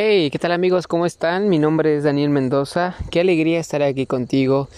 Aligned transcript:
Hey, 0.00 0.30
¿qué 0.30 0.38
tal 0.38 0.52
amigos? 0.52 0.86
¿Cómo 0.86 1.06
están? 1.06 1.48
Mi 1.48 1.58
nombre 1.58 1.96
es 1.96 2.04
Daniel 2.04 2.30
Mendoza. 2.30 2.94
Qué 3.10 3.18
alegría 3.18 3.58
estar 3.58 3.82
aquí 3.82 4.06
contigo. 4.06 4.68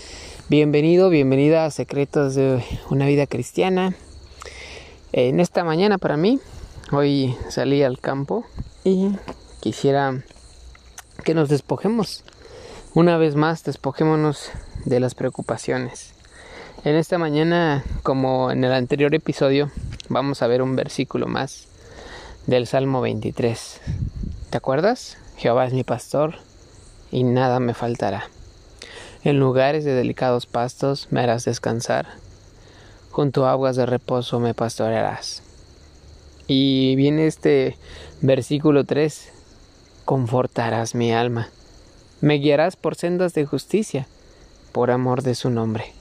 Bienvenido, 0.48 1.10
bienvenida 1.10 1.66
a 1.66 1.70
Secretos 1.70 2.34
de 2.34 2.64
una 2.88 3.04
vida 3.04 3.26
cristiana. 3.26 3.92
En 5.12 5.38
esta 5.38 5.62
mañana 5.62 5.98
para 5.98 6.16
mí, 6.16 6.40
hoy 6.90 7.36
salí 7.50 7.82
al 7.82 7.98
campo 7.98 8.46
y 8.82 9.10
quisiera 9.60 10.22
que 11.22 11.34
nos 11.34 11.50
despojemos. 11.50 12.24
Una 12.94 13.18
vez 13.18 13.34
más, 13.34 13.62
despojémonos 13.62 14.50
de 14.86 15.00
las 15.00 15.14
preocupaciones. 15.14 16.14
En 16.82 16.96
esta 16.96 17.18
mañana, 17.18 17.84
como 18.02 18.50
en 18.50 18.64
el 18.64 18.72
anterior 18.72 19.14
episodio, 19.14 19.70
vamos 20.08 20.40
a 20.40 20.46
ver 20.46 20.62
un 20.62 20.76
versículo 20.76 21.26
más 21.26 21.68
del 22.46 22.66
Salmo 22.66 23.02
23. 23.02 23.80
¿Te 24.50 24.56
acuerdas? 24.56 25.16
Jehová 25.36 25.64
es 25.66 25.72
mi 25.72 25.84
pastor 25.84 26.34
y 27.12 27.22
nada 27.22 27.60
me 27.60 27.72
faltará. 27.72 28.28
En 29.22 29.38
lugares 29.38 29.84
de 29.84 29.92
delicados 29.92 30.46
pastos 30.46 31.06
me 31.12 31.20
harás 31.20 31.44
descansar. 31.44 32.08
Junto 33.12 33.46
a 33.46 33.52
aguas 33.52 33.76
de 33.76 33.86
reposo 33.86 34.40
me 34.40 34.52
pastorearás. 34.52 35.44
Y 36.48 36.96
viene 36.96 37.28
este 37.28 37.76
versículo 38.22 38.82
3. 38.82 39.30
Confortarás 40.04 40.96
mi 40.96 41.12
alma. 41.12 41.48
Me 42.20 42.34
guiarás 42.34 42.74
por 42.74 42.96
sendas 42.96 43.34
de 43.34 43.46
justicia, 43.46 44.08
por 44.72 44.90
amor 44.90 45.22
de 45.22 45.36
su 45.36 45.50
nombre. 45.50 45.92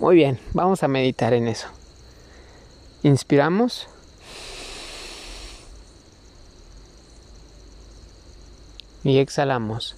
Muy 0.00 0.16
bien, 0.16 0.40
vamos 0.52 0.82
a 0.82 0.88
meditar 0.88 1.32
en 1.32 1.46
eso. 1.46 1.68
Inspiramos. 3.04 3.86
Y 9.04 9.18
exhalamos. 9.18 9.96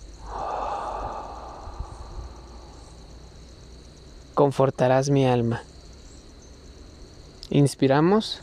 Confortarás 4.35 5.11
mi 5.11 5.27
alma. 5.27 5.63
Inspiramos. 7.51 8.41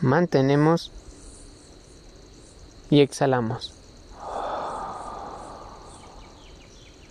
Mantenemos 0.00 0.92
y 2.88 3.00
exhalamos. 3.00 3.74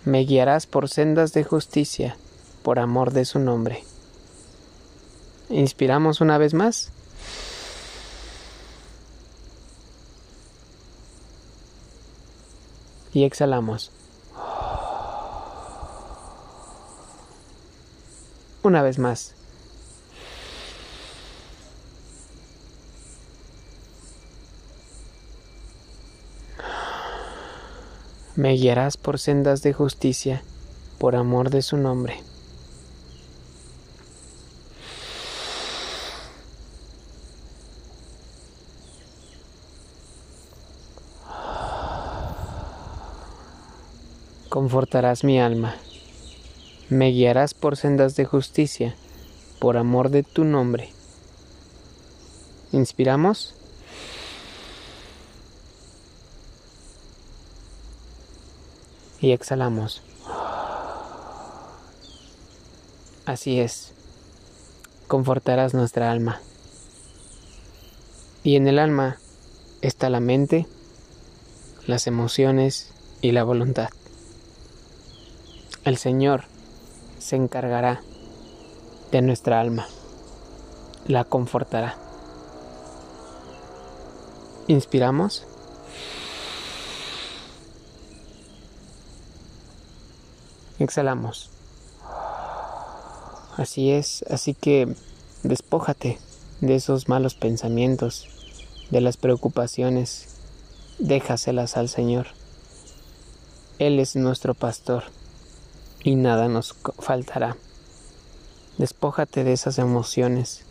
Me 0.04 0.20
guiarás 0.20 0.66
por 0.66 0.88
sendas 0.88 1.34
de 1.34 1.44
justicia, 1.44 2.16
por 2.62 2.78
amor 2.78 3.12
de 3.12 3.26
su 3.26 3.38
nombre. 3.38 3.84
Inspiramos 5.50 6.20
una 6.20 6.38
vez 6.38 6.54
más. 6.54 6.90
Y 13.18 13.24
exhalamos. 13.24 13.90
Una 18.62 18.82
vez 18.82 18.98
más. 19.00 19.34
Me 28.36 28.52
guiarás 28.52 28.96
por 28.96 29.18
sendas 29.18 29.62
de 29.62 29.72
justicia, 29.72 30.44
por 30.98 31.16
amor 31.16 31.50
de 31.50 31.62
su 31.62 31.76
nombre. 31.76 32.22
Confortarás 44.48 45.24
mi 45.24 45.40
alma. 45.40 45.76
Me 46.88 47.10
guiarás 47.10 47.54
por 47.54 47.76
sendas 47.76 48.16
de 48.16 48.24
justicia, 48.24 48.96
por 49.60 49.76
amor 49.76 50.08
de 50.10 50.22
tu 50.22 50.44
nombre. 50.44 50.92
Inspiramos. 52.72 53.54
Y 59.20 59.32
exhalamos. 59.32 60.02
Así 63.26 63.60
es. 63.60 63.92
Confortarás 65.08 65.74
nuestra 65.74 66.10
alma. 66.10 66.40
Y 68.42 68.56
en 68.56 68.68
el 68.68 68.78
alma 68.78 69.18
está 69.82 70.08
la 70.08 70.20
mente, 70.20 70.66
las 71.86 72.06
emociones 72.06 72.92
y 73.20 73.32
la 73.32 73.44
voluntad. 73.44 73.90
El 75.88 75.96
Señor 75.96 76.44
se 77.18 77.36
encargará 77.36 78.02
de 79.10 79.22
nuestra 79.22 79.58
alma, 79.58 79.88
la 81.06 81.24
confortará. 81.24 81.96
Inspiramos. 84.66 85.46
Exhalamos. 90.78 91.48
Así 93.56 93.90
es, 93.90 94.26
así 94.30 94.52
que 94.52 94.94
despójate 95.42 96.18
de 96.60 96.74
esos 96.74 97.08
malos 97.08 97.34
pensamientos, 97.34 98.28
de 98.90 99.00
las 99.00 99.16
preocupaciones, 99.16 100.36
déjaselas 100.98 101.78
al 101.78 101.88
Señor. 101.88 102.26
Él 103.78 103.98
es 104.00 104.16
nuestro 104.16 104.52
pastor 104.52 105.04
y 106.02 106.16
nada 106.16 106.48
nos 106.48 106.74
faltará. 106.98 107.56
Despójate 108.78 109.44
de 109.44 109.52
esas 109.52 109.78
emociones, 109.78 110.64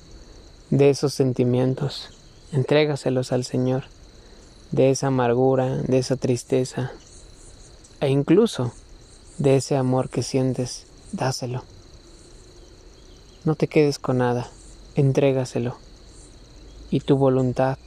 de 0.69 0.89
esos 0.89 1.13
sentimientos, 1.13 2.09
entrégaselos 2.51 3.31
al 3.31 3.43
Señor, 3.43 3.83
de 4.71 4.91
esa 4.91 5.07
amargura, 5.07 5.77
de 5.77 5.97
esa 5.97 6.15
tristeza, 6.15 6.91
e 7.99 8.09
incluso 8.09 8.71
de 9.37 9.57
ese 9.57 9.75
amor 9.75 10.09
que 10.09 10.23
sientes, 10.23 10.85
dáselo. 11.11 11.63
No 13.45 13.55
te 13.55 13.67
quedes 13.67 13.99
con 13.99 14.19
nada, 14.19 14.49
entrégaselo. 14.95 15.77
Y 16.89 17.01
tu 17.01 17.17
voluntad, 17.17 17.77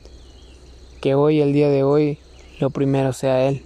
que 1.01 1.15
hoy, 1.15 1.41
el 1.41 1.53
día 1.53 1.69
de 1.69 1.83
hoy, 1.83 2.19
lo 2.61 2.71
primero 2.71 3.13
sea 3.13 3.49
Él. 3.49 3.65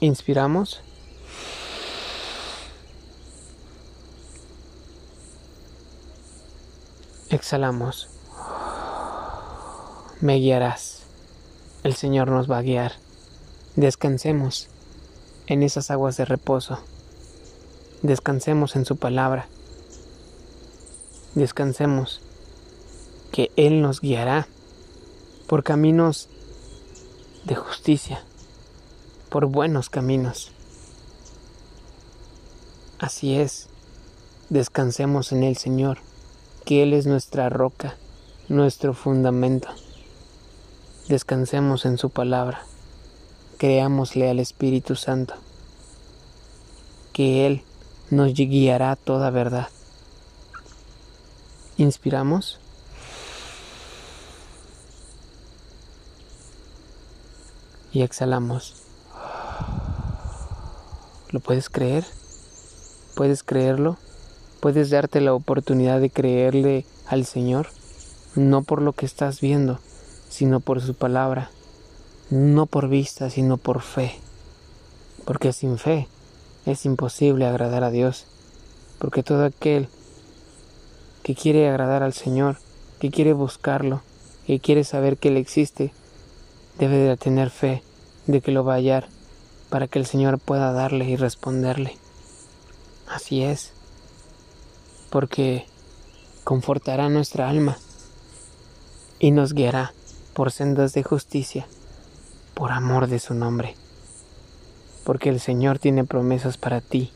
¿Inspiramos? 0.00 0.82
Exhalamos. 7.36 8.08
Me 10.22 10.36
guiarás. 10.36 11.02
El 11.82 11.94
Señor 11.94 12.28
nos 12.28 12.50
va 12.50 12.56
a 12.56 12.62
guiar. 12.62 12.92
Descansemos 13.74 14.68
en 15.46 15.62
esas 15.62 15.90
aguas 15.90 16.16
de 16.16 16.24
reposo. 16.24 16.78
Descansemos 18.00 18.74
en 18.74 18.86
su 18.86 18.96
palabra. 18.96 19.48
Descansemos 21.34 22.22
que 23.32 23.50
Él 23.56 23.82
nos 23.82 24.00
guiará 24.00 24.48
por 25.46 25.62
caminos 25.62 26.30
de 27.44 27.54
justicia, 27.54 28.24
por 29.28 29.44
buenos 29.44 29.90
caminos. 29.90 30.52
Así 32.98 33.36
es, 33.36 33.68
descansemos 34.48 35.32
en 35.32 35.42
el 35.42 35.58
Señor 35.58 35.98
que 36.66 36.82
Él 36.82 36.92
es 36.94 37.06
nuestra 37.06 37.48
roca, 37.48 37.94
nuestro 38.48 38.92
fundamento. 38.92 39.68
Descansemos 41.08 41.86
en 41.86 41.96
su 41.96 42.10
palabra, 42.10 42.60
creámosle 43.56 44.28
al 44.28 44.40
Espíritu 44.40 44.96
Santo, 44.96 45.34
que 47.12 47.46
Él 47.46 47.62
nos 48.10 48.34
guiará 48.34 48.96
toda 48.96 49.30
verdad. 49.30 49.68
¿Inspiramos? 51.76 52.58
Y 57.92 58.02
exhalamos. 58.02 58.82
¿Lo 61.30 61.38
puedes 61.38 61.70
creer? 61.70 62.04
¿Puedes 63.14 63.44
creerlo? 63.44 63.98
Puedes 64.60 64.90
darte 64.90 65.20
la 65.20 65.34
oportunidad 65.34 66.00
de 66.00 66.10
creerle 66.10 66.84
al 67.06 67.24
Señor, 67.24 67.68
no 68.34 68.62
por 68.62 68.82
lo 68.82 68.92
que 68.92 69.06
estás 69.06 69.40
viendo, 69.40 69.78
sino 70.28 70.60
por 70.60 70.80
su 70.80 70.94
palabra, 70.94 71.50
no 72.30 72.66
por 72.66 72.88
vista, 72.88 73.30
sino 73.30 73.56
por 73.56 73.82
fe, 73.82 74.14
porque 75.24 75.52
sin 75.52 75.78
fe 75.78 76.08
es 76.66 76.84
imposible 76.84 77.46
agradar 77.46 77.84
a 77.84 77.90
Dios, 77.90 78.26
porque 78.98 79.22
todo 79.22 79.44
aquel 79.44 79.88
que 81.22 81.34
quiere 81.34 81.68
agradar 81.68 82.02
al 82.02 82.12
Señor 82.12 82.58
que 82.98 83.10
quiere 83.10 83.32
buscarlo, 83.32 84.02
que 84.46 84.60
quiere 84.60 84.84
saber 84.84 85.16
que 85.16 85.28
Él 85.28 85.36
existe, 85.36 85.92
debe 86.78 86.96
de 86.96 87.16
tener 87.16 87.50
fe 87.50 87.82
de 88.26 88.40
que 88.40 88.52
lo 88.52 88.64
va 88.64 88.74
a 88.74 88.76
hallar 88.76 89.08
para 89.70 89.88
que 89.88 89.98
el 89.98 90.06
Señor 90.06 90.38
pueda 90.38 90.72
darle 90.72 91.04
y 91.04 91.16
responderle. 91.16 91.96
Así 93.06 93.42
es, 93.42 93.72
porque 95.10 95.66
confortará 96.44 97.08
nuestra 97.08 97.48
alma 97.48 97.76
y 99.18 99.30
nos 99.30 99.52
guiará 99.52 99.92
por 100.34 100.52
sendas 100.52 100.92
de 100.92 101.02
justicia, 101.02 101.66
por 102.54 102.72
amor 102.72 103.06
de 103.06 103.18
su 103.18 103.34
nombre. 103.34 103.74
Porque 105.04 105.28
el 105.28 105.40
Señor 105.40 105.78
tiene 105.78 106.04
promesas 106.04 106.58
para 106.58 106.80
ti 106.80 107.12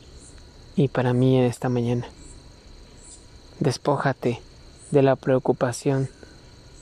y 0.77 0.89
para 0.89 1.13
mí 1.13 1.39
en 1.39 1.45
esta 1.45 1.69
mañana. 1.69 2.09
Despójate 3.59 4.41
de 4.91 5.03
la 5.03 5.17
preocupación, 5.17 6.09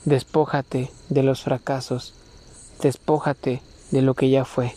despójate 0.05 0.91
de 1.09 1.23
los 1.23 1.41
fracasos, 1.41 2.13
despójate 2.81 3.61
de 3.91 4.01
lo 4.01 4.13
que 4.13 4.29
ya 4.29 4.45
fue. 4.45 4.75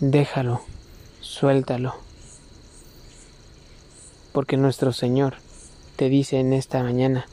Déjalo, 0.00 0.62
suéltalo. 1.20 2.09
Porque 4.32 4.56
nuestro 4.56 4.92
Señor 4.92 5.34
te 5.96 6.08
dice 6.08 6.38
en 6.38 6.52
esta 6.52 6.82
mañana, 6.82 7.26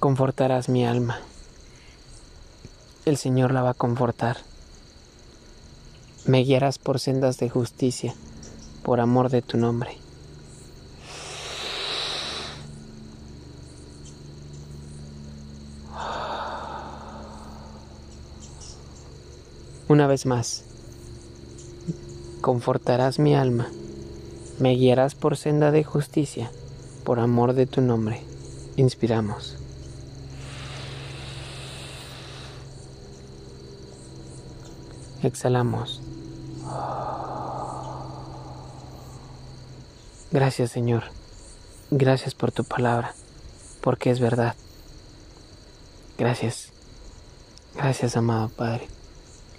confortarás 0.00 0.68
mi 0.68 0.86
alma. 0.86 1.20
El 3.04 3.16
Señor 3.16 3.52
la 3.52 3.62
va 3.62 3.70
a 3.70 3.74
confortar. 3.74 4.38
Me 6.26 6.40
guiarás 6.40 6.78
por 6.78 7.00
sendas 7.00 7.38
de 7.38 7.48
justicia, 7.48 8.14
por 8.82 9.00
amor 9.00 9.30
de 9.30 9.42
tu 9.42 9.56
nombre. 9.56 9.98
Una 19.88 20.08
vez 20.08 20.26
más, 20.26 20.64
confortarás 22.40 23.20
mi 23.20 23.36
alma, 23.36 23.68
me 24.58 24.70
guiarás 24.70 25.14
por 25.14 25.36
senda 25.36 25.70
de 25.70 25.84
justicia, 25.84 26.50
por 27.04 27.20
amor 27.20 27.52
de 27.52 27.66
tu 27.66 27.80
nombre. 27.80 28.22
Inspiramos. 28.76 29.56
Exhalamos. 35.22 36.00
Gracias 40.30 40.70
Señor. 40.70 41.04
Gracias 41.90 42.34
por 42.34 42.50
tu 42.50 42.64
palabra, 42.64 43.14
porque 43.80 44.10
es 44.10 44.20
verdad. 44.20 44.54
Gracias. 46.18 46.72
Gracias, 47.74 48.16
amado 48.16 48.48
Padre. 48.48 48.88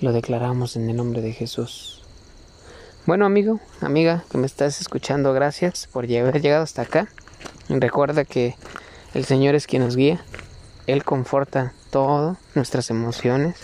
Lo 0.01 0.11
declaramos 0.11 0.75
en 0.75 0.89
el 0.89 0.95
nombre 0.95 1.21
de 1.21 1.33
Jesús. 1.33 1.96
Bueno, 3.07 3.25
amigo, 3.25 3.61
amiga 3.79 4.25
que 4.29 4.37
me 4.37 4.45
estás 4.45 4.81
escuchando, 4.81 5.31
gracias 5.31 5.87
por 5.87 6.03
haber 6.03 6.41
llegado 6.41 6.63
hasta 6.63 6.81
acá. 6.81 7.07
Recuerda 7.69 8.25
que 8.25 8.57
el 9.13 9.23
Señor 9.23 9.55
es 9.55 9.65
quien 9.65 9.83
nos 9.85 9.95
guía. 9.95 10.19
Él 10.87 11.05
conforta 11.05 11.71
todo, 11.89 12.35
nuestras 12.53 12.89
emociones 12.89 13.55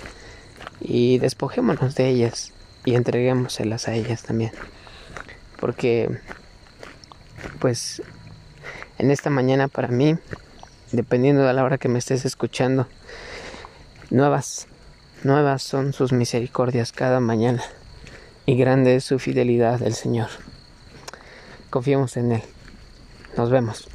y 0.79 1.17
despojémonos 1.17 1.93
de 1.95 2.07
ellas 2.07 2.53
y 2.85 2.95
entreguémoselas 2.95 3.89
a 3.89 3.95
ellas 3.95 4.23
también. 4.23 4.53
Porque, 5.59 6.21
pues, 7.59 8.01
en 8.97 9.11
esta 9.11 9.29
mañana 9.29 9.67
para 9.67 9.89
mí, 9.89 10.15
dependiendo 10.93 11.43
de 11.43 11.51
la 11.51 11.65
hora 11.65 11.77
que 11.77 11.89
me 11.89 11.99
estés 11.99 12.23
escuchando, 12.23 12.87
nuevas, 14.09 14.67
nuevas 15.25 15.63
son 15.63 15.91
sus 15.91 16.13
misericordias 16.13 16.93
cada 16.93 17.19
mañana 17.19 17.61
y 18.45 18.55
grande 18.57 18.95
es 18.95 19.03
su 19.03 19.19
fidelidad 19.19 19.79
del 19.79 19.93
Señor. 19.93 20.29
Confiemos 21.69 22.17
en 22.17 22.33
Él. 22.33 22.41
Nos 23.37 23.49
vemos. 23.49 23.92